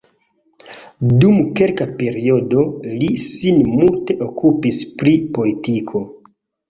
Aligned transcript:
Dum 1.23 1.35
kelka 1.59 1.85
periodo 1.99 2.65
li 3.03 3.11
sin 3.29 3.61
multe 3.75 4.19
okupis 4.29 4.81
pri 5.03 5.15
politiko. 5.37 6.03